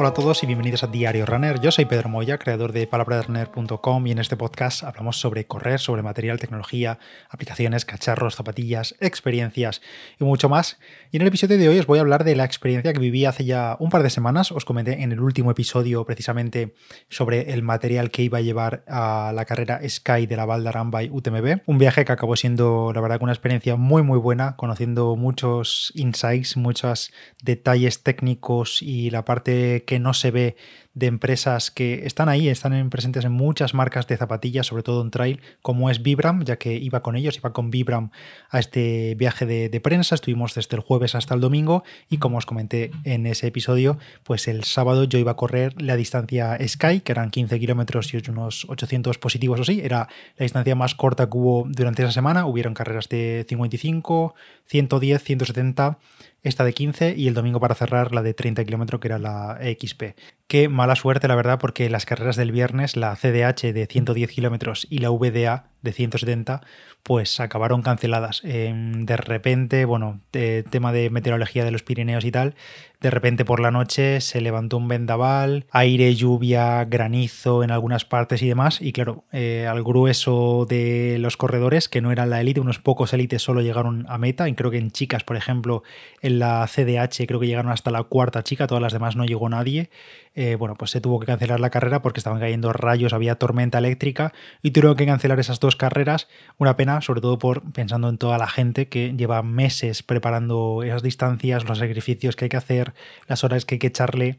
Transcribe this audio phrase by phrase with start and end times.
[0.00, 1.60] Hola a todos y bienvenidos a Diario Runner.
[1.60, 6.02] Yo soy Pedro Moya, creador de palabraderunner.com y en este podcast hablamos sobre correr, sobre
[6.02, 9.82] material, tecnología, aplicaciones, cacharros, zapatillas, experiencias
[10.20, 10.78] y mucho más.
[11.10, 13.24] Y en el episodio de hoy os voy a hablar de la experiencia que viví
[13.24, 14.52] hace ya un par de semanas.
[14.52, 16.74] Os comenté en el último episodio precisamente
[17.10, 21.10] sobre el material que iba a llevar a la carrera Sky de la Valdarán by
[21.10, 21.62] UTMB.
[21.66, 26.56] Un viaje que acabó siendo, la verdad, una experiencia muy muy buena, conociendo muchos insights,
[26.56, 27.10] muchos
[27.42, 30.56] detalles técnicos y la parte que no se ve
[30.98, 35.10] de empresas que están ahí, están presentes en muchas marcas de zapatillas, sobre todo en
[35.10, 38.10] trail, como es Vibram, ya que iba con ellos, iba con Vibram
[38.50, 42.46] a este viaje de, prensa, estuvimos desde el jueves hasta el domingo y como os
[42.46, 47.12] comenté en ese episodio, pues el sábado yo iba a correr la distancia Sky, que
[47.12, 51.36] eran 15 kilómetros y unos 800 positivos o sí, era la distancia más corta que
[51.36, 54.34] hubo durante esa semana, hubieron carreras de 55,
[54.66, 55.98] 110, 170
[56.42, 59.58] esta de 15 y el domingo para cerrar la de 30 kilómetros que era la
[59.60, 60.14] XP.
[60.50, 64.86] Qué mala suerte la verdad porque las carreras del viernes, la CDH de 110 kilómetros
[64.88, 66.62] y la VDA de 170,
[67.02, 68.42] pues acabaron canceladas.
[68.44, 72.54] Em, de repente, bueno, tema de meteorología de los Pirineos y tal,
[73.00, 78.42] de repente por la noche se levantó un vendaval, aire, lluvia, granizo en algunas partes
[78.42, 82.60] y demás, y claro, eh, al grueso de los corredores, que no eran la élite,
[82.60, 85.84] unos pocos élites solo llegaron a meta, y creo que en chicas, por ejemplo,
[86.22, 89.48] en la CDH creo que llegaron hasta la cuarta chica, todas las demás no llegó
[89.48, 89.90] nadie,
[90.34, 93.78] eh, bueno, pues se tuvo que cancelar la carrera porque estaban cayendo rayos, había tormenta
[93.78, 96.28] eléctrica y tuvieron que cancelar esas dos carreras.
[96.58, 101.02] Una pena, sobre todo por pensando en toda la gente que lleva meses preparando esas
[101.02, 102.94] distancias, los sacrificios que hay que hacer,
[103.26, 104.38] las horas que hay que echarle,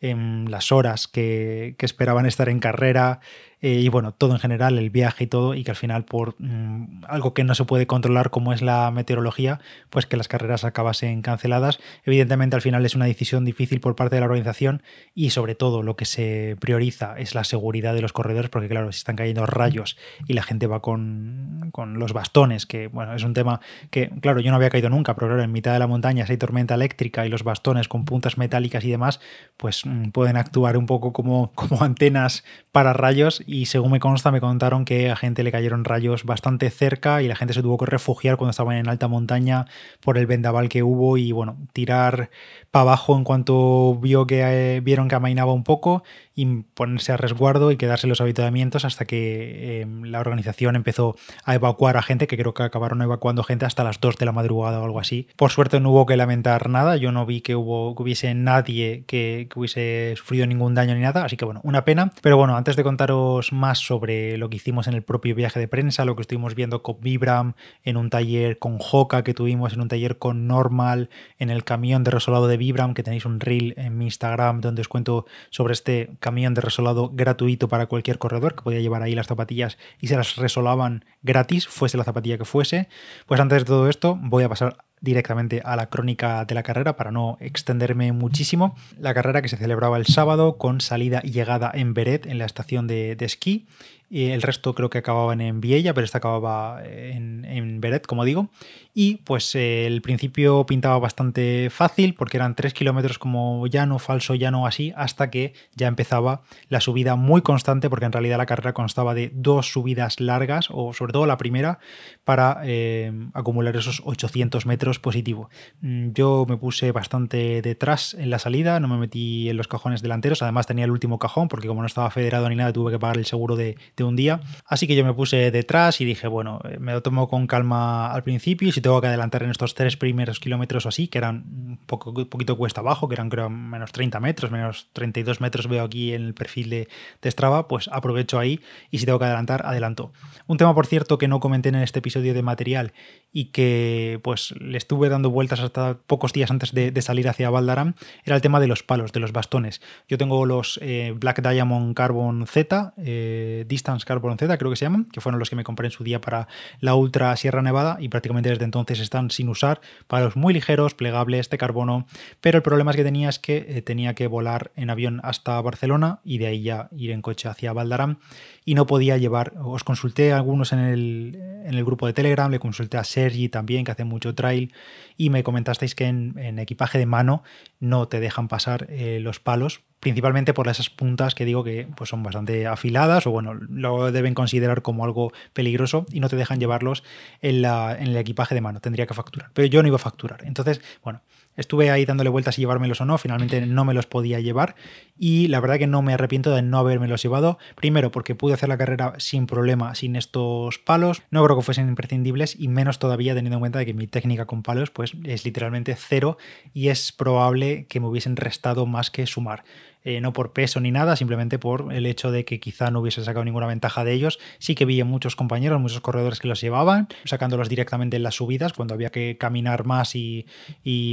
[0.00, 3.20] em, las horas que, que esperaban estar en carrera,
[3.66, 6.36] eh, y bueno, todo en general, el viaje y todo, y que al final por
[6.38, 9.58] mm, algo que no se puede controlar como es la meteorología,
[9.90, 11.80] pues que las carreras acabasen canceladas.
[12.04, 14.84] Evidentemente al final es una decisión difícil por parte de la organización
[15.16, 18.92] y sobre todo lo que se prioriza es la seguridad de los corredores, porque claro,
[18.92, 23.24] si están cayendo rayos y la gente va con, con los bastones, que bueno, es
[23.24, 23.60] un tema
[23.90, 26.30] que, claro, yo no había caído nunca, pero claro, en mitad de la montaña si
[26.30, 29.18] hay tormenta eléctrica y los bastones con puntas metálicas y demás,
[29.56, 34.40] pues mm, pueden actuar un poco como, como antenas para rayos según me consta me
[34.40, 37.86] contaron que a gente le cayeron rayos bastante cerca y la gente se tuvo que
[37.86, 39.64] refugiar cuando estaban en alta montaña
[40.00, 42.28] por el vendaval que hubo y bueno, tirar
[42.70, 46.02] para abajo en cuanto vio que eh, vieron que amainaba un poco
[46.34, 46.44] y
[46.74, 51.54] ponerse a resguardo y quedarse en los habitamientos hasta que em, la organización empezó a
[51.54, 54.80] evacuar a gente, que creo que acabaron evacuando gente hasta las 2 de la madrugada
[54.80, 55.28] o algo así.
[55.36, 59.04] Por suerte no hubo que lamentar nada, yo no vi que, hubo, que hubiese nadie
[59.06, 62.12] que, que hubiese sufrido ningún daño ni nada, así que bueno, una pena.
[62.20, 65.68] Pero bueno, antes de contaros más sobre lo que hicimos en el propio viaje de
[65.68, 67.54] prensa, lo que estuvimos viendo con Vibram,
[67.84, 72.04] en un taller con Hoka que tuvimos, en un taller con Normal, en el camión
[72.04, 75.72] de resolado de Vibram, que tenéis un reel en mi Instagram donde os cuento sobre
[75.72, 80.08] este camión de resolado gratuito para cualquier corredor que podía llevar ahí las zapatillas y
[80.08, 82.88] se las resolaban gratis, fuese la zapatilla que fuese.
[83.26, 86.96] Pues antes de todo esto voy a pasar directamente a la crónica de la carrera
[86.96, 88.76] para no extenderme muchísimo.
[88.98, 92.46] La carrera que se celebraba el sábado con salida y llegada en Beret, en la
[92.46, 93.66] estación de, de esquí,
[94.08, 98.24] y el resto creo que acababan en Viella, pero esta acababa en, en Beret, como
[98.24, 98.50] digo.
[98.98, 104.34] Y pues eh, el principio pintaba bastante fácil porque eran 3 kilómetros como llano, falso,
[104.34, 108.72] llano, así, hasta que ya empezaba la subida muy constante porque en realidad la carrera
[108.72, 111.78] constaba de dos subidas largas, o sobre todo la primera,
[112.24, 115.50] para eh, acumular esos 800 metros positivo.
[115.82, 120.00] Mm, yo me puse bastante detrás en la salida, no me metí en los cajones
[120.00, 122.98] delanteros, además tenía el último cajón porque como no estaba federado ni nada tuve que
[122.98, 124.40] pagar el seguro de de un día.
[124.66, 128.12] Así que yo me puse detrás y dije, bueno, eh, me lo tomo con calma
[128.12, 131.18] al principio y si tengo que adelantar en estos tres primeros kilómetros o así, que
[131.18, 131.44] eran
[131.86, 136.12] poco, poquito cuesta abajo, que eran creo menos 30 metros, menos 32 metros veo aquí
[136.12, 136.88] en el perfil de,
[137.22, 138.60] de Strava, pues aprovecho ahí
[138.90, 140.12] y si tengo que adelantar, adelanto.
[140.46, 142.92] Un tema, por cierto, que no comenté en este episodio de material
[143.32, 147.94] y que pues le estuve dando vueltas hasta pocos días antes de, salir hacia Valdaram,
[148.24, 149.82] era el tema de los palos, de los bastones.
[150.08, 153.66] Yo tengo los eh, Black Diamond Carbon Z, eh,
[154.06, 156.20] Carbon Z, creo que se llaman, que fueron los que me compré en su día
[156.20, 156.48] para
[156.80, 160.94] la Ultra Sierra Nevada y prácticamente desde entonces están sin usar, para los muy ligeros,
[160.94, 162.06] plegables, de carbono,
[162.40, 166.20] pero el problema que tenía es que eh, tenía que volar en avión hasta Barcelona
[166.24, 168.18] y de ahí ya ir en coche hacia Valdaram
[168.64, 172.50] y no podía llevar, os consulté a algunos en el, en el grupo de Telegram,
[172.50, 174.72] le consulté a Sergi también, que hace mucho trail,
[175.16, 177.42] y me comentasteis que en, equipaje de mano
[177.80, 182.10] no te dejan pasar eh, los palos principalmente por esas puntas que digo que pues,
[182.10, 186.60] son bastante afiladas o bueno, lo deben considerar como algo peligroso y no te dejan
[186.60, 187.02] llevarlos
[187.40, 190.00] en, la, en el equipaje de mano, tendría que facturar, pero yo no iba a
[190.00, 190.44] facturar.
[190.44, 191.22] Entonces, bueno,
[191.56, 194.76] Estuve ahí dándole vueltas si llevármelos o no, finalmente no me los podía llevar
[195.18, 197.58] y la verdad que no me arrepiento de no habérmelos llevado.
[197.74, 201.88] Primero porque pude hacer la carrera sin problema, sin estos palos, no creo que fuesen
[201.88, 205.44] imprescindibles y menos todavía teniendo en cuenta de que mi técnica con palos pues es
[205.46, 206.36] literalmente cero
[206.74, 209.64] y es probable que me hubiesen restado más que sumar.
[210.06, 213.24] Eh, no por peso ni nada, simplemente por el hecho de que quizá no hubiese
[213.24, 214.38] sacado ninguna ventaja de ellos.
[214.60, 218.72] Sí que vi muchos compañeros, muchos corredores que los llevaban, sacándolos directamente en las subidas,
[218.72, 220.46] cuando había que caminar más y,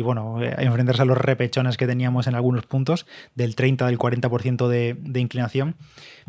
[0.04, 4.68] bueno, eh, enfrentarse a los repechones que teníamos en algunos puntos, del 30, del 40%
[4.68, 5.76] de, de inclinación.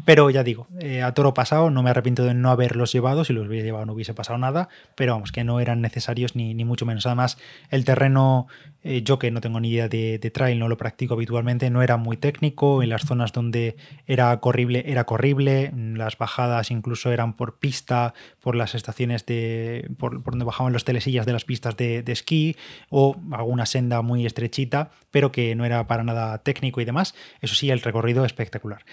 [0.06, 3.34] Pero ya digo, eh, a toro pasado, no me arrepiento de no haberlos llevado, si
[3.34, 6.64] los hubiera llevado no hubiese pasado nada, pero vamos, que no eran necesarios ni, ni
[6.64, 7.04] mucho menos.
[7.04, 7.36] Además,
[7.70, 8.46] el terreno,
[8.82, 11.98] yo que no tengo ni idea de, de trail, no lo practico habitualmente, no era
[11.98, 17.58] muy técnico en las zonas donde era corrible, era corrible, las bajadas incluso eran por
[17.58, 19.90] pista, por las estaciones de.
[19.98, 22.56] por, donde bajaban los telesillas de las pistas de, esquí,
[22.90, 27.14] o alguna senda muy estrechita, pero que no era para nada técnico y demás.
[27.40, 28.84] Eso sí, el recorrido espectacular.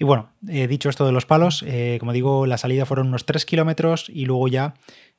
[0.00, 3.26] Y bueno, he dicho esto de los palos, eh, como digo, la salida fueron unos
[3.26, 4.74] 3 kilómetros y luego ya,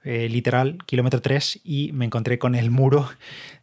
[0.05, 3.09] eh, literal, kilómetro 3 y me encontré con el muro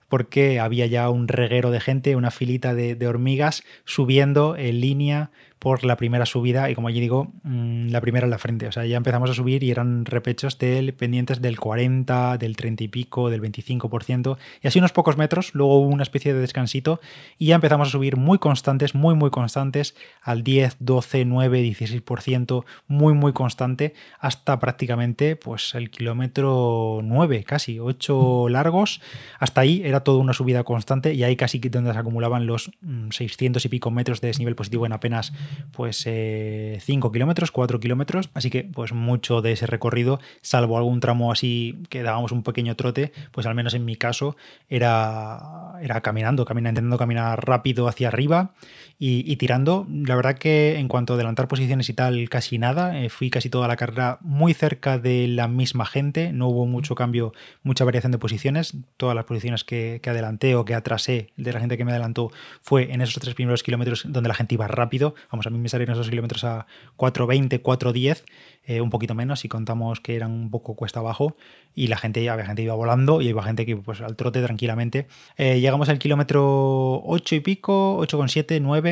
[0.08, 5.84] porque había ya un reguero de gente, una filita de, hormigas subiendo en línea por
[5.84, 8.66] la primera subida y como ya digo, mm, la primera en la frente.
[8.66, 12.84] O sea, ya empezamos a subir y eran repechos del, pendientes del 40, del 30
[12.84, 15.54] y pico, del 25% y así unos pocos metros.
[15.54, 17.00] Luego hubo una especie de descansito
[17.38, 22.64] y ya empezamos a subir muy constantes, muy, muy constantes al 10, 12, 9, 16%,
[22.86, 29.00] muy, muy constante hasta prácticamente pues el kilómetro 9, casi 8 largos.
[29.38, 32.70] Hasta ahí era toda una subida constante y ahí casi donde se acumulaban los
[33.10, 35.32] 600 mm, y pico metros de desnivel positivo en apenas
[35.72, 36.81] pues 5 eh,
[37.12, 42.02] kilómetros, 4 kilómetros, así que pues mucho de ese recorrido, salvo algún tramo así que
[42.02, 44.37] dábamos un pequeño trote, pues al menos en mi caso
[44.69, 48.52] era, era caminando, caminando, intentando caminar rápido hacia arriba
[48.98, 49.87] y, tirando.
[49.90, 53.50] La verdad que en cuanto a adelantar posiciones y tal, casi nada, eh, fui casi
[53.50, 57.32] toda la carrera muy cerca de la misma gente, no hubo mucho cambio,
[57.62, 61.60] mucha variación de posiciones, todas las posiciones que, que adelanté o que atrasé de la
[61.60, 62.31] gente que me adelantó
[62.62, 65.69] fue en esos tres primeros kilómetros donde la gente iba rápido, Vamos, a mí me
[65.69, 66.66] salieron esos kilómetros a
[66.96, 68.25] 4.20, 4.10,
[68.64, 71.37] eh, un poquito menos si contamos que eran un poco cuesta abajo
[71.75, 75.06] y la gente, había gente iba volando y había gente que pues al trote tranquilamente.
[75.37, 78.85] Eh, llegamos al kilómetro 8 y pico, 8,7, 9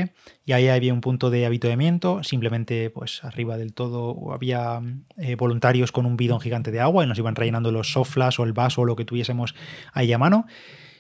[0.45, 4.81] y ahí había un punto de habituamiento, simplemente pues arriba del todo había
[5.17, 8.45] eh, voluntarios con un bidón gigante de agua y nos iban rellenando los soflas o
[8.45, 9.55] el vaso o lo que tuviésemos
[9.93, 10.47] ahí a mano.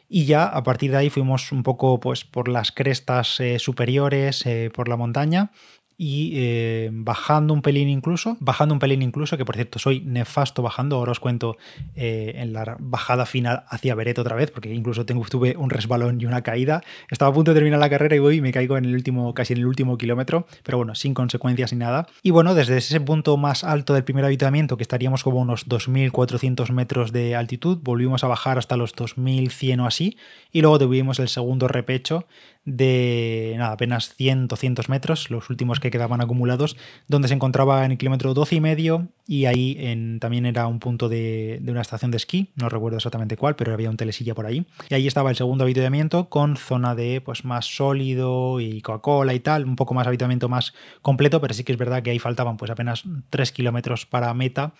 [0.08, 4.44] Y ya a partir de ahí fuimos un poco pues, por las crestas eh, superiores,
[4.46, 5.50] eh, por la montaña,
[5.96, 10.62] y eh, bajando un pelín incluso, bajando un pelín incluso, que por cierto soy nefasto
[10.62, 11.56] bajando, ahora os cuento
[11.94, 16.20] eh, en la bajada final hacia Beret otra vez, porque incluso tengo, tuve un resbalón
[16.20, 18.76] y una caída, estaba a punto de terminar la carrera y voy y me caigo
[18.76, 22.06] en el último, casi en el último kilómetro, pero bueno, sin consecuencias ni nada.
[22.22, 26.70] Y bueno, desde ese punto más alto del primer habitamiento, que estaríamos como unos 2.400
[26.70, 30.16] metros de altitud, volvimos a bajar hasta los 2.100 o así,
[30.50, 32.26] y luego tuvimos el segundo repecho
[32.64, 36.76] de nada, apenas 100, 200 metros, los últimos que quedaban acumulados,
[37.08, 40.80] donde se encontraba en el kilómetro 12 y medio y ahí en, también era un
[40.80, 44.46] punto de, una estación de esquí, no recuerdo exactamente cuál, pero había un telesilla por
[44.46, 44.66] ahí.
[44.88, 49.40] Y ahí estaba el segundo habituamiento con zona de pues más sólido y Coca-Cola y
[49.40, 52.56] tal, un poco más habituamiento más completo, pero sí que es verdad que ahí faltaban
[52.56, 54.72] pues apenas 3 kilómetros para meta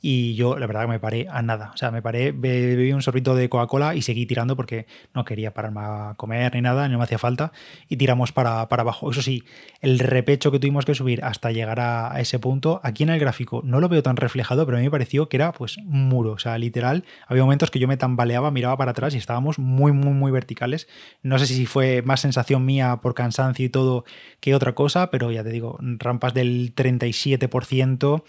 [0.00, 3.02] y yo la verdad que me paré a nada, o sea, me paré, bebí un
[3.02, 6.98] sorbito de Coca-Cola y seguí tirando porque no quería pararme a comer ni nada, no
[6.98, 7.29] me hacía falta
[7.88, 9.10] y tiramos para, abajo.
[9.10, 9.44] Eso sí,
[9.80, 13.62] el repecho que tuvimos que subir hasta llegar a, ese punto, aquí en el gráfico
[13.64, 16.32] no lo veo tan reflejado, pero a mí me pareció que era pues un muro,
[16.32, 19.92] o sea, literal, había momentos que yo me tambaleaba, miraba para atrás y estábamos muy,
[19.92, 20.88] muy, muy verticales.
[21.22, 24.04] No sé si fue más sensación mía por cansancio y todo
[24.40, 28.22] que otra cosa, pero ya te digo, rampas del 37%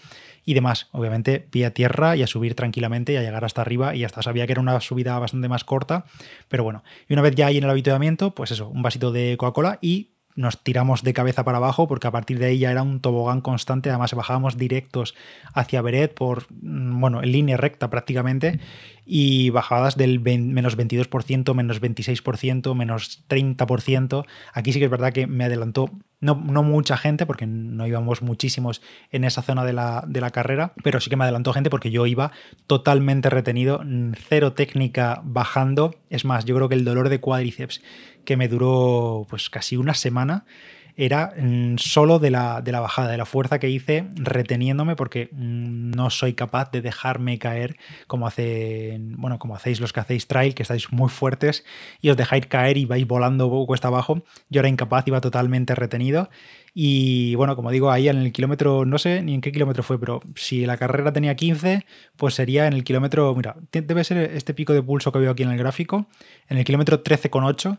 [0.44, 0.88] y demás.
[0.92, 4.22] Obviamente, pie a tierra y a subir tranquilamente y a llegar hasta arriba y hasta
[4.22, 6.04] sabía que era una subida bastante más corta,
[6.48, 6.82] pero bueno.
[7.08, 10.12] Y una vez ya ahí en el habituamiento, pues eso, un vasito de Coca-Cola y
[10.34, 13.40] nos tiramos de cabeza para abajo porque a partir de ahí ya era un tobogán
[13.40, 15.14] constante, además bajábamos directos
[15.54, 18.60] hacia Beret por, mm, bueno, en línea recta prácticamente
[19.04, 24.24] y bajadas del menos 22%, menos 26%, menos 30%.
[24.54, 25.90] Aquí sí que es verdad que me adelantó,
[26.22, 30.30] no, no mucha gente porque no íbamos muchísimos en esa zona de la, de la
[30.30, 32.30] carrera, pero sí que me adelantó gente porque yo iba
[32.68, 33.82] totalmente retenido,
[34.28, 35.96] cero técnica bajando.
[36.10, 37.82] Es más, yo creo que el dolor de cuádriceps
[38.24, 40.44] que me duró pues casi una semana
[40.96, 45.28] era mm, solo de la, de la bajada, de la fuerza que hice reteniéndome porque
[45.32, 50.26] mm, no soy capaz de dejarme caer como hace, bueno, como hacéis los que hacéis
[50.26, 51.64] trail, que estáis muy fuertes
[52.00, 54.22] y os dejáis caer y vais volando cuesta abajo.
[54.48, 56.30] Yo era incapaz, iba totalmente retenido.
[56.74, 60.00] Y bueno, como digo, ahí en el kilómetro, no sé ni en qué kilómetro fue,
[60.00, 61.84] pero si la carrera tenía 15,
[62.16, 65.42] pues sería en el kilómetro, mira, debe ser este pico de pulso que veo aquí
[65.42, 66.06] en el gráfico,
[66.48, 67.76] en el kilómetro 13,8, mm,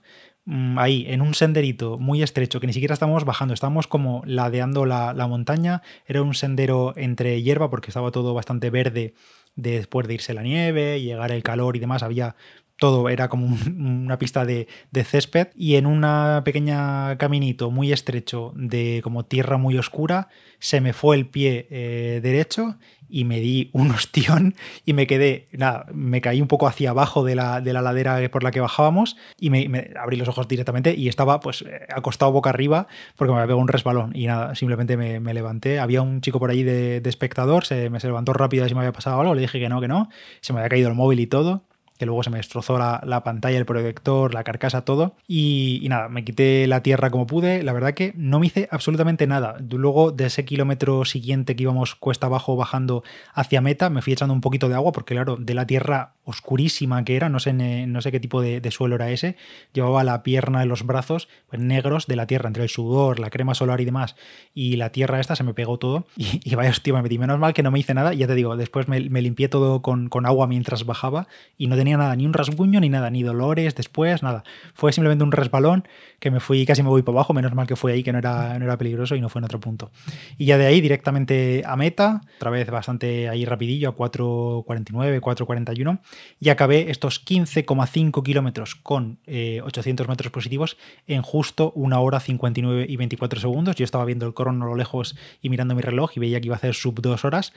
[0.78, 5.14] ahí, en un senderito muy estrecho, que ni siquiera estábamos bajando, estábamos como ladeando la,
[5.14, 9.14] la montaña, era un sendero entre hierba porque estaba todo bastante verde
[9.56, 12.36] después de irse la nieve, llegar el calor y demás, había
[12.78, 13.48] todo era como
[13.78, 14.68] una pista de,
[15.06, 15.48] césped.
[15.56, 21.16] Y en una pequeña caminito muy estrecho de como tierra muy oscura se me fue
[21.16, 22.78] el pie eh, derecho
[23.14, 24.56] y me di un ostión
[24.86, 28.20] y me quedé, nada, me caí un poco hacia abajo de la, de la ladera
[28.32, 31.64] por la que bajábamos y me, abrí los ojos directamente y estaba pues
[31.96, 35.80] acostado boca arriba porque me había pegado un resbalón y nada, simplemente me, levanté.
[35.80, 39.22] Había un chico por ahí de, espectador, se me levantó rápido si me había pasado
[39.22, 40.10] algo, le dije que no, que no,
[40.42, 41.64] se me había caído el móvil y todo
[41.98, 45.16] que luego se me destrozó la, pantalla, el proyector, la carcasa, todo.
[45.28, 47.64] Y, nada, me quité la tierra como pude.
[47.64, 49.58] La verdad que no me hice absolutamente nada.
[49.70, 54.34] Luego de ese kilómetro siguiente que íbamos cuesta abajo bajando hacia meta, me fui echando
[54.34, 58.02] un poquito de agua porque claro, de la tierra oscurísima que era, no sé, no
[58.02, 59.36] sé qué tipo de, suelo era ese,
[59.74, 63.30] llevaba la pierna y los brazos pues, negros de la tierra, entre el sudor, la
[63.30, 64.16] crema solar y demás,
[64.54, 67.18] y la tierra esta se me pegó todo y, vaya hostia, me metí.
[67.18, 69.82] Menos mal que no me hice nada, y ya te digo, después me, limpié todo
[69.82, 73.24] con, con, agua mientras bajaba y no tenía nada, ni un rasguño ni nada, ni
[73.24, 74.44] dolores después, nada.
[74.74, 75.86] Fue simplemente un resbalón
[76.24, 78.18] que me fui, casi me voy para abajo, menos mal que fue ahí, que no
[78.18, 79.92] era, no era peligroso y no fue en otro punto.
[80.38, 86.00] Y ya de ahí directamente a meta, otra vez bastante ahí rapidillo, a 4.49, 4.41
[86.40, 90.78] y acabé estos 15,5 kilómetros con 800 eh, metros positivos
[91.08, 93.76] en justo una hora 59 y 24 segundos.
[93.76, 96.46] Yo estaba viendo el crono a lo lejos y mirando mi reloj y veía que
[96.46, 97.52] iba a hacer sub dos horas.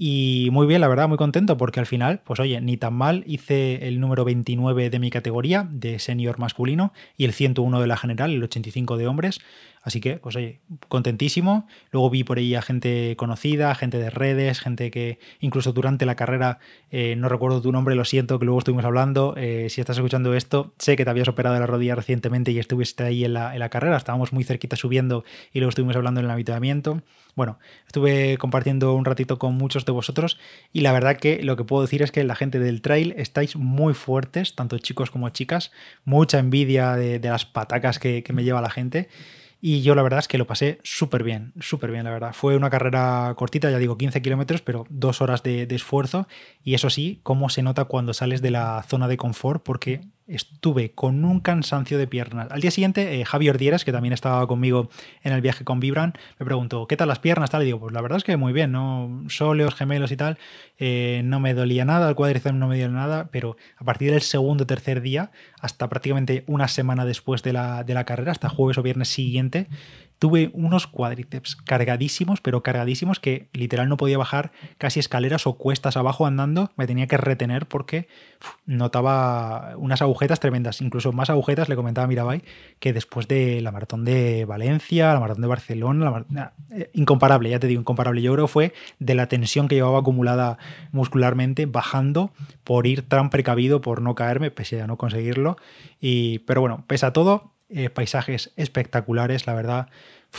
[0.00, 3.24] Y muy bien, la verdad, muy contento porque al final, pues oye, ni tan mal,
[3.26, 7.96] hice el número 29 de mi categoría de senior masculino y el 101 de la
[8.08, 9.40] general, el 85 de hombres.
[9.88, 11.66] Así que, pues oye, contentísimo.
[11.92, 16.14] Luego vi por ahí a gente conocida, gente de redes, gente que incluso durante la
[16.14, 16.58] carrera,
[16.90, 19.32] eh, no recuerdo tu nombre, lo siento, que luego estuvimos hablando.
[19.38, 22.58] Eh, si estás escuchando esto, sé que te habías operado de la rodilla recientemente y
[22.58, 23.96] estuviste ahí en la, en la carrera.
[23.96, 27.00] Estábamos muy cerquita subiendo y luego estuvimos hablando en el habituamiento.
[27.34, 30.38] Bueno, estuve compartiendo un ratito con muchos de vosotros
[30.70, 33.56] y la verdad que lo que puedo decir es que la gente del trail estáis
[33.56, 35.72] muy fuertes, tanto chicos como chicas.
[36.04, 39.08] Mucha envidia de, las patacas que, que me lleva la gente.
[39.60, 42.32] Y yo la verdad es que lo pasé súper bien, súper bien, la verdad.
[42.32, 46.28] Fue una carrera cortita, ya digo 15 kilómetros, pero dos horas de, esfuerzo.
[46.62, 50.92] Y eso sí, cómo se nota cuando sales de la zona de confort, porque estuve
[50.92, 52.48] con un cansancio de piernas.
[52.50, 54.90] Al día siguiente, eh, Javier Dieras, que también estaba conmigo
[55.22, 57.50] en el viaje con Vibran, me preguntó, ¿qué tal las piernas?
[57.50, 59.24] Tal, y digo, pues la verdad es que muy bien, ¿no?
[59.28, 60.38] Sóleos, gemelos y tal,
[60.78, 64.22] eh, no me dolía nada, el cuádriceps no me dolía nada, pero a partir del
[64.22, 65.30] segundo o tercer día,
[65.60, 69.68] hasta prácticamente una semana después de la, de la carrera, hasta jueves o viernes siguiente,
[70.18, 75.96] tuve unos cuádriceps cargadísimos, pero cargadísimos que literal no podía bajar casi escaleras o cuestas
[75.96, 78.08] abajo andando, me tenía que retener porque
[78.66, 82.42] notaba unas agujetas tremendas, incluso más agujetas, le comentaba a Mirabai,
[82.80, 87.58] que después de la maratón de Valencia, la maratón de Barcelona, la eh, incomparable, ya
[87.58, 88.22] te digo, incomparable.
[88.22, 90.58] Yo creo que fue de la tensión que llevaba acumulada
[90.92, 92.32] muscularmente, bajando
[92.64, 95.56] por ir tan precavido, por no caerme, pese a no conseguirlo.
[96.00, 99.88] Y, pero bueno, pese a todo, eh, paisajes espectaculares, la verdad.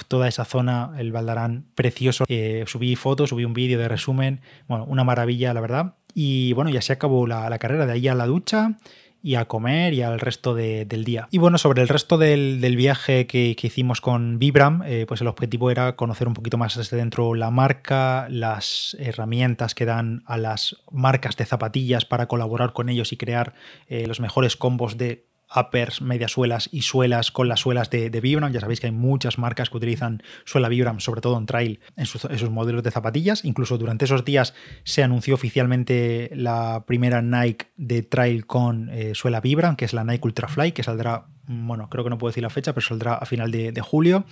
[0.08, 2.26] Toda esa zona, el Valdarán, precioso.
[2.28, 4.42] Eh, subí fotos, subí un vídeo de resumen.
[4.68, 5.96] Bueno, una maravilla, la verdad.
[6.16, 7.86] Y bueno, ya se acabó la, carrera.
[7.86, 8.78] De ahí a la ducha
[9.22, 11.28] y a comer y al resto del día.
[11.30, 15.70] Y bueno, sobre el resto del, viaje que, hicimos con Vibram, eh, pues el objetivo
[15.70, 20.78] era conocer un poquito más desde dentro la marca, las herramientas que dan a las
[20.92, 23.54] marcas de zapatillas para colaborar con ellos y crear
[23.90, 28.52] los mejores combos de uppers, mediasuelas y suelas con las suelas de, Vibram.
[28.52, 32.06] Ya sabéis que hay muchas marcas que utilizan suela Vibram, sobre todo en trail, en
[32.06, 33.46] sus, modelos de zapatillas.
[33.46, 34.54] Incluso durante esos días
[34.84, 40.04] se anunció oficialmente la primera Nike de trail con eh, suela Vibram, que es la
[40.04, 43.26] Nike Ultrafly, que saldrá bueno, creo que no puedo decir la fecha, pero saldrá a
[43.26, 44.24] final de, julio.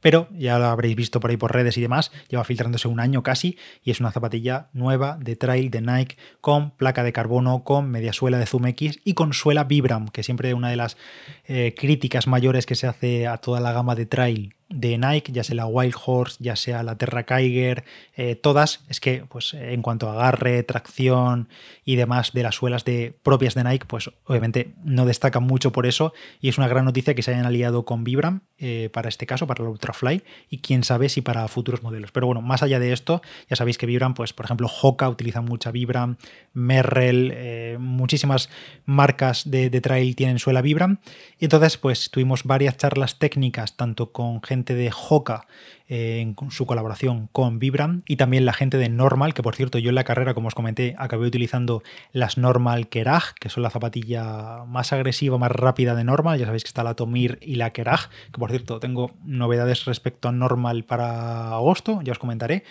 [0.00, 3.22] Pero ya lo habréis visto por ahí por redes y demás, lleva filtrándose un año
[3.22, 7.90] casi y es una zapatilla nueva de trail de Nike con placa de carbono, con
[7.90, 10.96] media suela de Zoom X y con suela Vibram, que siempre una de las
[11.44, 15.44] eh, críticas mayores que se hace a toda la gama de trail de Nike, ya
[15.44, 17.84] sea la Wild Horse, ya sea la Terra Kiger,
[18.16, 21.48] eh, todas, es que pues en cuanto a agarre, tracción
[21.84, 25.86] y demás de las suelas de, propias de Nike, pues obviamente no destacan mucho por
[25.86, 29.26] eso y es una gran noticia que se hayan aliado con Vibram eh, para este
[29.26, 32.12] caso, para el Ultrafly y quién sabe si para futuros modelos.
[32.12, 35.42] Pero bueno, más allá de esto, ya sabéis que Vibram, pues por ejemplo Hoka utiliza
[35.42, 36.16] mucha Vibram,
[36.52, 38.48] Merrell, eh, muchísimas
[38.84, 40.98] marcas de, de trail tienen suela Vibram
[41.38, 45.46] y entonces pues tuvimos varias charlas técnicas tanto con gente de Hoka
[45.88, 49.78] eh, en su colaboración con Vibram y también la gente de Normal, que por cierto
[49.78, 53.70] yo en la carrera, como os comenté, acabé utilizando las Normal Kerag, que son la
[53.70, 56.38] zapatilla más agresiva, más rápida de Normal.
[56.38, 60.28] Ya sabéis que está la Tomir y la Kerag, que por cierto tengo novedades respecto
[60.28, 62.64] a Normal para agosto, ya os comentaré.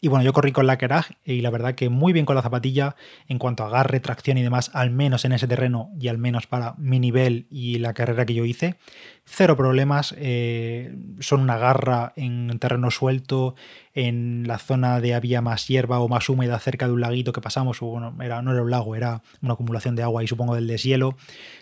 [0.00, 2.42] Y bueno, yo corrí con la Kerag y la verdad que muy bien con la
[2.42, 2.96] zapatilla
[3.28, 6.46] en cuanto a agarre, tracción y demás, al menos en ese terreno y al menos
[6.46, 8.76] para mi nivel y la carrera que yo hice.
[9.24, 13.54] Cero problemas, eh, son una garra en terreno suelto,
[13.94, 17.40] en la zona de había más hierba o más húmeda cerca de un laguito que
[17.40, 20.54] pasamos, o bueno, era, no era un lago, era una acumulación de agua y supongo
[20.54, 21.16] del deshielo.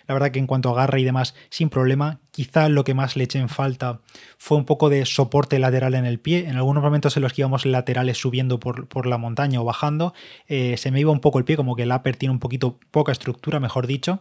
[0.07, 2.21] La verdad que en cuanto a agarre y demás, sin problema.
[2.35, 4.01] Quizá lo que más le eché en falta
[4.39, 6.49] fue un poco de soporte lateral en el pie.
[6.49, 10.15] En algunos momentos en los que íbamos laterales subiendo por, por la montaña o bajando,
[10.49, 12.81] eh, se me iba un poco el pie, como que el upper tiene un poquito
[12.91, 14.19] poca estructura, mejor dicho.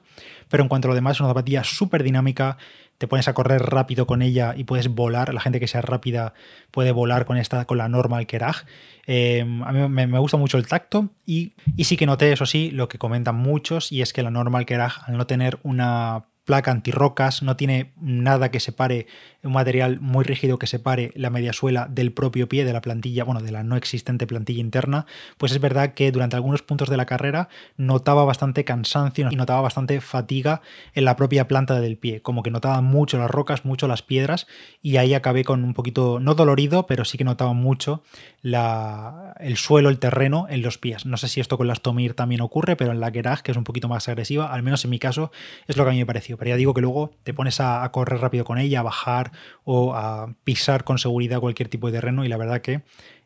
[0.47, 2.59] Pero en cuanto a lo demás, es una zapatilla súper dinámica
[2.99, 5.33] te pones a correr rápido con ella y puedes volar.
[5.33, 6.35] La gente que sea rápida
[6.69, 8.65] puede volar con esta, con la normal Kerag.
[9.07, 12.69] Eh, a mí me, gusta mucho el tacto y, y sí que noté, eso sí,
[12.69, 16.71] lo que comentan muchos, y es que la normal Kerag, al no tener una placa
[16.71, 19.07] antirrocas, no tiene nada que separe,
[19.43, 23.41] un material muy rígido que separe la mediasuela del propio pie de la plantilla, bueno,
[23.41, 25.05] de la no existente plantilla interna,
[25.37, 29.61] pues es verdad que durante algunos puntos de la carrera notaba bastante cansancio y notaba
[29.61, 30.61] bastante fatiga
[30.93, 34.47] en la propia planta del pie, como que notaba mucho las rocas, mucho las piedras
[34.81, 38.03] y ahí acabé con un poquito, no dolorido, pero sí que notaba mucho
[38.41, 41.05] la, el suelo, el terreno en los pies.
[41.05, 43.57] No sé si esto con las Tomir también ocurre, pero en la Gerag, que es
[43.57, 45.31] un poquito más agresiva, al menos en mi caso,
[45.67, 46.32] es lo que a mí me pareció.
[46.37, 49.31] Pero ya digo que luego te pones a, correr rápido con ella, a bajar
[49.63, 52.81] o a pisar con seguridad cualquier tipo de terreno y la verdad que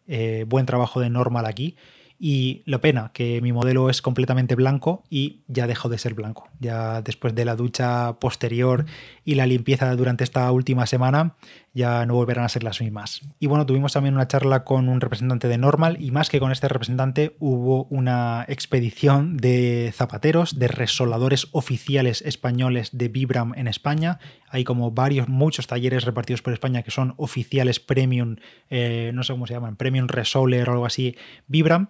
[0.08, 1.76] eh, buen trabajo de normal aquí.
[2.20, 6.50] Y lo pena que mi modelo es completamente blanco y ya dejó de ser blanco.
[6.60, 8.86] Ya después de la ducha posterior
[9.24, 11.36] y la limpieza durante esta última semana,
[11.78, 13.22] ya no volverán a ser las mismas.
[13.40, 16.52] Y bueno, tuvimos también una charla con un representante de Normal y más que con
[16.52, 24.18] este representante hubo una expedición de zapateros, de resoladores oficiales españoles de Vibram en España.
[24.50, 28.38] Hay como varios, muchos talleres repartidos por España que son oficiales premium,
[28.72, 31.16] eh, no sé cómo se llaman, premium resoler o algo así,
[31.48, 31.90] Vibram.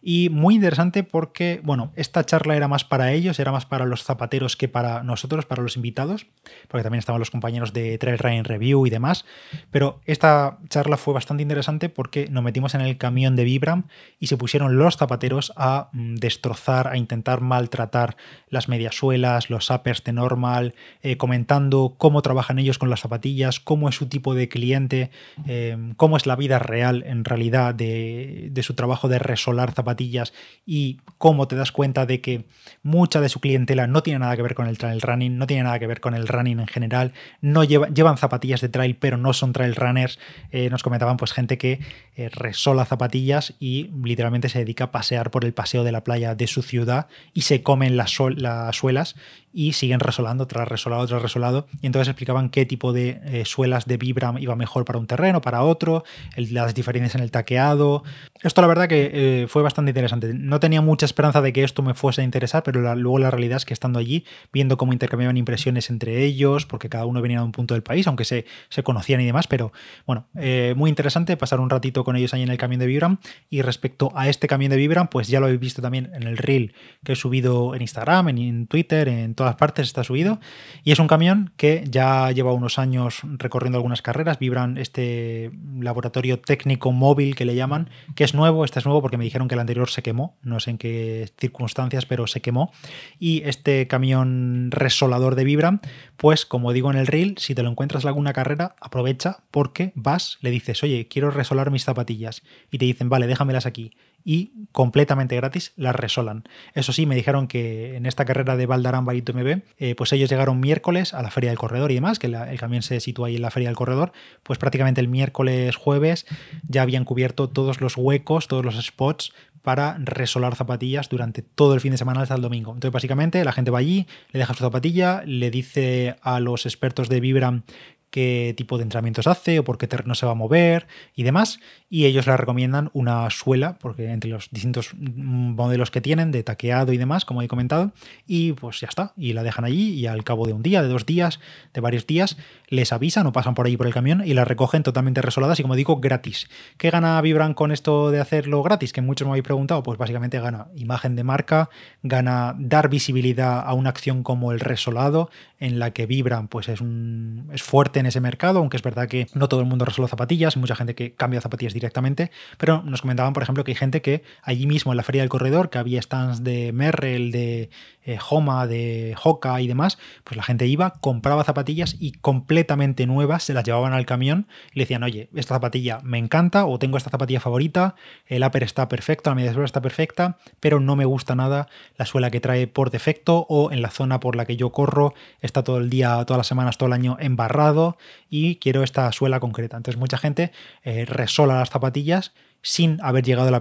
[0.00, 4.04] Y muy interesante porque, bueno, esta charla era más para ellos, era más para los
[4.04, 6.26] zapateros que para nosotros, para los invitados,
[6.68, 9.24] porque también estaban los compañeros de Trail Running Review y demás.
[9.72, 13.88] Pero esta charla fue bastante interesante porque nos metimos en el camión de Vibram
[14.20, 18.16] y se pusieron los zapateros a mm, destrozar, a intentar maltratar
[18.50, 23.88] las mediasuelas, los uppers de normal, eh, comentando cómo trabajan ellos con las zapatillas, cómo
[23.88, 25.10] es su tipo de cliente,
[25.48, 29.87] eh, cómo es la vida real en realidad de, de su trabajo de resolar zapatillas
[29.88, 30.32] zapatillas
[30.66, 32.44] y cómo te das cuenta de que
[32.82, 35.62] mucha de su clientela no tiene nada que ver con el trail running, no tiene
[35.62, 39.32] nada que ver con el running en general, no llevan zapatillas de trail pero no
[39.32, 40.18] son trail runners.
[40.50, 41.80] Eh, nos comentaban pues gente que
[42.16, 46.34] eh, resola zapatillas y literalmente se dedica a pasear por el paseo de la playa
[46.34, 49.16] de su ciudad y se comen las, las suelas
[49.52, 53.86] y siguen resolando tras resolado tras resolado y entonces explicaban qué tipo de eh, suelas
[53.86, 56.04] de Vibram iba mejor para un terreno, para otro,
[56.36, 58.02] las diferencias en el taqueado.
[58.42, 60.32] Esto la verdad que fue bastante interesante.
[60.34, 63.56] No tenía mucha esperanza de que esto me fuese a interesar, pero luego la realidad
[63.56, 67.44] es que estando allí, viendo cómo intercambiaban impresiones entre ellos, porque cada uno venía de
[67.44, 69.72] un punto del país, aunque se, se conocían y demás, pero
[70.06, 73.18] bueno, eh, muy interesante pasar un ratito con ellos ahí en el camión de Vibram.
[73.50, 76.36] Y respecto a este camión de Vibram, pues ya lo habéis visto también en el
[76.36, 80.40] reel que he subido en Instagram, en, Twitter, en todas partes está subido.
[80.82, 84.40] Y es un camión que ya lleva unos años recorriendo algunas carreras.
[84.40, 89.16] Vibram, este laboratorio técnico móvil que le llaman, que es nuevo, este es nuevo porque
[89.16, 92.72] me dijeron que el anterior se quemó, no sé en qué circunstancias, pero se quemó.
[93.20, 95.78] Y este camión resolador de Vibram,
[96.16, 99.92] pues como digo en el reel, si te lo encuentras en alguna carrera, aprovecha porque
[99.94, 102.42] vas, le dices, oye, quiero resolar mis zapatillas.
[102.72, 103.92] Y te dicen, vale, déjamelas aquí
[104.28, 106.44] y completamente gratis las resolan.
[106.74, 110.28] Eso sí, me dijeron que en esta carrera de Valdarán y MB, eh, pues ellos
[110.28, 113.36] llegaron miércoles a la Feria del Corredor y demás, que el camión se sitúa ahí
[113.36, 114.12] en la Feria del Corredor,
[114.42, 116.26] pues prácticamente el miércoles, jueves
[116.68, 121.80] ya habían cubierto todos los huecos, todos los spots para resolar zapatillas durante todo el
[121.80, 122.72] fin de semana hasta el domingo.
[122.72, 127.08] Entonces, básicamente, la gente va allí, le deja su zapatilla, le dice a los expertos
[127.08, 127.62] de Vibram
[128.10, 131.60] qué tipo de entrenamientos hace o por qué terreno se va a mover y demás.
[131.90, 136.92] Y ellos le recomiendan una suela, porque entre los distintos modelos que tienen de taqueado
[136.92, 137.92] y demás, como he comentado,
[138.26, 139.12] y pues ya está.
[139.16, 141.40] Y la dejan allí y al cabo de un día, de dos días,
[141.72, 142.36] de varios días,
[142.68, 145.62] les avisan o pasan por ahí por el camión y las recogen totalmente resoladas y
[145.62, 146.48] como digo, gratis.
[146.76, 148.92] ¿Qué gana Vibran con esto de hacerlo gratis?
[148.92, 149.82] Que muchos me habéis preguntado.
[149.82, 151.70] Pues básicamente gana imagen de marca,
[152.02, 156.80] gana dar visibilidad a una acción como el resolado, en la que Vibran pues es,
[156.80, 160.08] un, es fuerte en ese mercado, aunque es verdad que no todo el mundo resola
[160.08, 164.02] zapatillas, mucha gente que cambia zapatillas directamente, pero nos comentaban, por ejemplo, que hay gente
[164.02, 167.70] que allí mismo en la feria del corredor, que había stands de Merrell, de
[168.08, 173.42] eh, Homa, de Hoka y demás, pues la gente iba, compraba zapatillas y completamente nuevas
[173.42, 176.96] se las llevaban al camión y le decían, oye, esta zapatilla me encanta o tengo
[176.96, 181.04] esta zapatilla favorita, el upper está perfecto, la media suela está perfecta, pero no me
[181.04, 181.68] gusta nada
[181.98, 185.12] la suela que trae por defecto o en la zona por la que yo corro
[185.42, 187.98] está todo el día, todas las semanas, todo el año embarrado
[188.30, 189.76] y quiero esta suela concreta.
[189.76, 190.50] Entonces mucha gente
[190.82, 193.60] eh, resola las zapatillas sin haber llegado a la,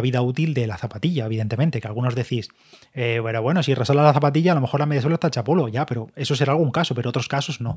[0.00, 2.48] vida, útil de la zapatilla, evidentemente, que algunos decís,
[2.94, 5.68] eh, bueno, bueno, si resola la zapatilla, a lo mejor la media suela está chapolo,
[5.68, 7.76] ya, pero eso será algún caso, pero otros casos no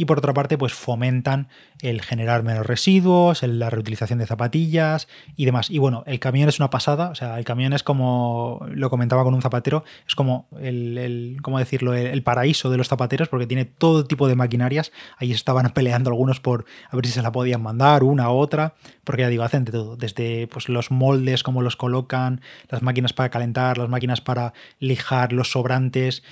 [0.00, 1.48] y por otra parte pues fomentan
[1.82, 5.68] el generar menos residuos, la reutilización de zapatillas y demás.
[5.68, 9.24] Y bueno, el camión es una pasada, o sea, el camión es como, lo comentaba
[9.24, 13.66] con un zapatero, es como el, ¿cómo decirlo?, el, paraíso de los zapateros porque tiene
[13.66, 14.90] todo tipo de maquinarias.
[15.18, 18.76] Ahí estaban peleando algunos por a ver si se la podían mandar una u otra,
[19.04, 23.12] porque ya digo, hacen de todo, desde pues, los moldes, cómo los colocan, las máquinas
[23.12, 26.22] para calentar, las máquinas para lijar, los sobrantes.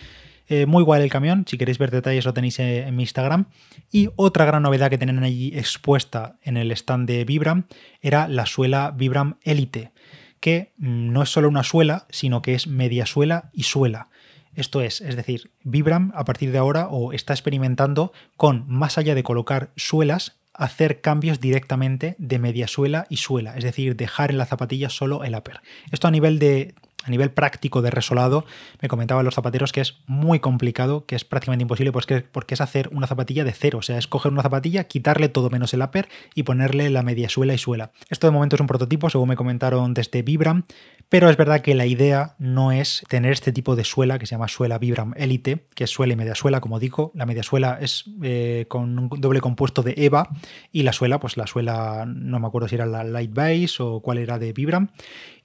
[0.49, 3.47] Eh, muy guay el camión, si queréis ver detalles lo tenéis eh, en mi Instagram.
[3.93, 7.65] Y otra gran novedad que tienen allí expuesta en el stand de Vibram
[8.01, 9.93] era la suela Vibram Elite,
[10.41, 14.09] que mm, no es solo una suela, sino que es media suela y suela.
[14.55, 19.15] Esto es, es decir, Vibram a partir de ahora o está experimentando con, más allá
[19.15, 24.39] de colocar suelas, hacer cambios directamente de media suela y suela, es decir, dejar en
[24.39, 25.61] la zapatilla solo el upper.
[25.93, 26.75] Esto a nivel de
[27.09, 28.44] a nivel práctico de resolado,
[28.81, 32.55] me comentaban los zapateros que es muy complicado, que es prácticamente imposible, pues que, porque
[32.55, 33.79] es hacer una zapatilla de cero.
[33.79, 37.29] O sea, es coger una zapatilla, quitarle todo menos el upper y ponerle la media
[37.29, 37.90] suela y suela.
[38.09, 40.64] Esto de momento es un prototipo, según me comentaron desde Vibram,
[41.09, 44.35] pero es verdad que la idea no es tener este tipo de suela que se
[44.35, 47.12] llama suela Vibram Elite, que es suela y media suela, como digo.
[47.14, 50.29] La media suela es eh, con un doble compuesto de EVA
[50.71, 54.01] y la suela, pues la suela, no me acuerdo si era la Light Base o
[54.01, 54.90] cuál era de Vibram.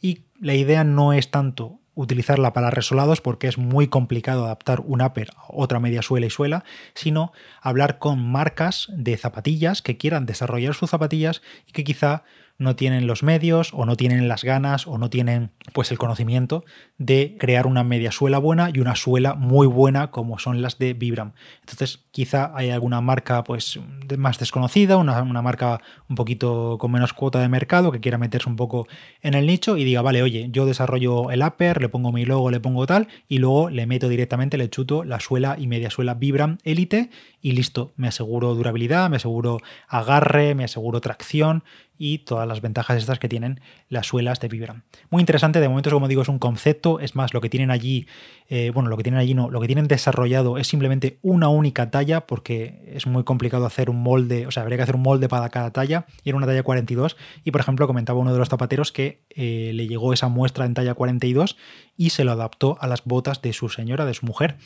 [0.04, 5.02] Y la idea no es tanto utilizarla para resolados porque es muy complicado adaptar un
[5.02, 10.26] upper a otra media suela y suela, sino hablar con marcas de zapatillas que quieran
[10.26, 12.24] desarrollar sus zapatillas y que quizá
[12.64, 16.66] no tienen los medios o no tienen las ganas o no tienen pues el conocimiento
[16.98, 20.94] de crear una media suela buena y una suela muy buena como son las de
[20.94, 21.34] Vibram.
[21.60, 23.80] Entonces quizá hay alguna marca pues
[24.18, 28.56] más desconocida, una, marca un poquito con menos cuota de mercado que quiera meterse un
[28.56, 28.88] poco
[29.22, 32.50] en el nicho y diga, vale, oye, yo desarrollo el upper, le pongo mi logo,
[32.50, 36.14] le pongo tal y luego le meto directamente, le chuto la suela y media suela
[36.14, 37.10] Vibram Elite
[37.42, 41.64] y listo, me aseguro durabilidad, me aseguro agarre, me aseguro tracción
[42.04, 44.82] y todas las ventajas estas que tienen las suelas de Vibram.
[45.10, 48.08] Muy interesante, de momento, como digo, es un concepto, es más, lo que tienen allí,
[48.56, 51.90] eh, bueno, lo que tienen allí no, lo que tienen desarrollado es simplemente una única
[51.90, 55.28] talla, porque es muy complicado hacer un molde, o sea, habría que hacer un molde
[55.28, 58.50] para cada talla, y era una talla 42, y por ejemplo, comentaba uno de los
[58.50, 61.58] zapateros que eh, le llegó esa muestra en talla 42
[61.98, 64.58] y se lo adaptó a las botas de su señora, de su mujer.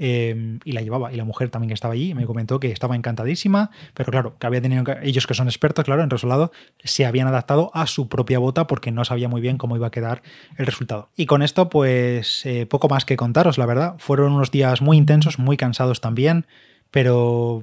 [0.00, 1.12] Em, y la llevaba.
[1.12, 4.46] Y la mujer también que estaba allí me comentó que estaba encantadísima, pero claro, que
[4.46, 6.52] había tenido ellos que son expertos, claro, en resolado,
[6.84, 9.90] se habían adaptado a su propia bota porque no sabía muy bien cómo iba a
[9.90, 10.22] quedar
[10.56, 11.08] el resultado.
[11.16, 13.94] Y con esto, pues eh, poco más que contaros, la verdad.
[13.98, 16.46] Fueron unos días muy intensos, muy cansados también
[16.90, 17.62] pero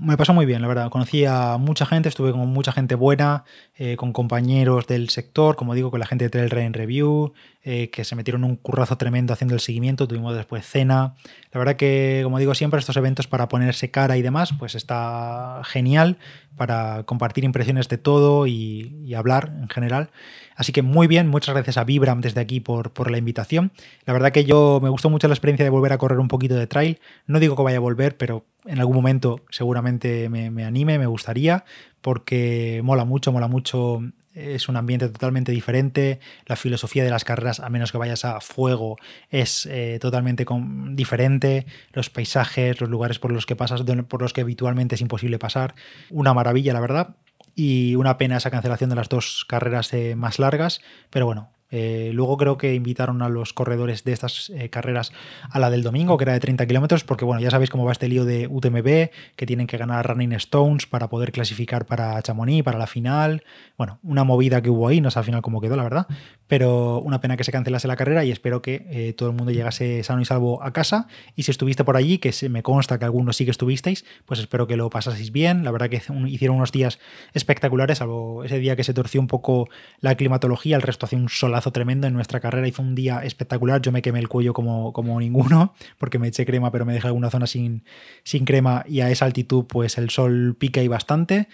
[0.00, 0.90] me pasó muy bien, la verdad.
[0.90, 3.44] Conocí a mucha gente, estuve con mucha gente buena,
[3.76, 7.32] eh, con compañeros del sector, como digo, con la gente de Trail Rain Review,
[7.64, 11.14] eh, que se metieron un currazo tremendo haciendo el seguimiento, tuvimos después cena.
[11.52, 15.62] La verdad que, como digo siempre, estos eventos para ponerse cara y demás, pues está
[15.64, 16.18] genial
[16.56, 20.10] para compartir impresiones de todo y, hablar en general.
[20.56, 23.70] Así que muy bien, muchas gracias a Vibram desde aquí por, por, la invitación.
[24.06, 26.56] La verdad que yo me gustó mucho la experiencia de volver a correr un poquito
[26.56, 26.98] de trail.
[27.26, 31.06] No digo que vaya a volver, pero en algún momento seguramente me, me anime, me
[31.06, 31.64] gustaría,
[32.00, 34.00] porque mola mucho, mola mucho
[34.34, 36.20] es un ambiente totalmente diferente.
[36.46, 38.98] La filosofía de las carreras, a menos que vayas a fuego,
[39.30, 40.44] es eh, totalmente
[40.90, 41.66] diferente.
[41.92, 45.74] Los paisajes, los lugares por los que pasas, por los que habitualmente es imposible pasar.
[46.10, 47.16] Una maravilla, la verdad
[47.54, 52.10] y una pena esa cancelación de las dos carreras eh, más largas, pero bueno, Eh,
[52.12, 55.10] luego creo que invitaron a los corredores de estas eh, carreras
[55.50, 57.92] a la del domingo, que era de 30 kilómetros, porque bueno, ya sabéis cómo va
[57.92, 62.62] este lío de UTMB, que tienen que ganar Running Stones para poder clasificar para Chamonix,
[62.62, 63.42] para la final.
[63.78, 66.06] Bueno, una movida que hubo ahí, no sé al final cómo quedó, la verdad,
[66.46, 69.52] pero una pena que se cancelase la carrera y espero que eh, todo el mundo
[69.52, 71.08] llegase sano y salvo a casa.
[71.34, 74.40] Y si estuviste por allí, que se me consta que algunos sí que estuvisteis, pues
[74.40, 75.64] espero que lo pasaseis bien.
[75.64, 76.98] La verdad que hicieron unos días
[77.32, 81.30] espectaculares, salvo ese día que se torció un poco la climatología, el resto hacía un
[81.30, 84.92] solazo tremendo en nuestra carrera, hizo un día espectacular, yo me quemé el cuello como,
[84.92, 87.84] como ninguno, porque me eché crema, pero me dejé alguna zona sin,
[88.24, 91.48] sin crema y a esa altitud pues el sol pica y bastante.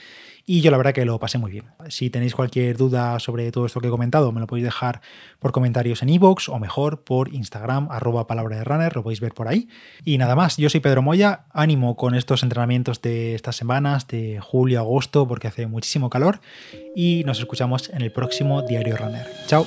[0.50, 1.66] Y yo la verdad que lo pasé muy bien.
[1.90, 5.02] Si tenéis cualquier duda sobre todo esto que he comentado, me lo podéis dejar
[5.40, 9.34] por comentarios en iVoox o mejor por Instagram, arroba palabra de runner, lo podéis ver
[9.34, 9.68] por ahí.
[10.06, 14.40] Y nada más, yo soy Pedro Moya, ánimo con estos entrenamientos de estas semanas, de
[14.40, 16.40] julio, agosto, porque hace muchísimo calor.
[16.96, 19.26] Y nos escuchamos en el próximo Diario Runner.
[19.48, 19.66] Chao.